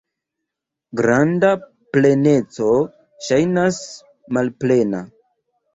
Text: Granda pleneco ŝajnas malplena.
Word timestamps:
Granda 1.01 1.51
pleneco 1.97 2.73
ŝajnas 3.29 3.81
malplena. 4.37 5.09